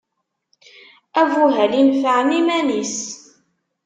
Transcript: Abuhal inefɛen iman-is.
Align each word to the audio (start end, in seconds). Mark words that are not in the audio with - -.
Abuhal 1.21 1.71
inefɛen 1.81 2.29
iman-is. 2.39 2.97